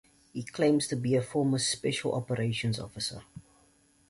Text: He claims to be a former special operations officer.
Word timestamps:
He 0.33 0.41
claims 0.41 0.87
to 0.87 0.95
be 0.95 1.13
a 1.13 1.21
former 1.21 1.59
special 1.59 2.13
operations 2.15 2.79
officer. 2.79 3.21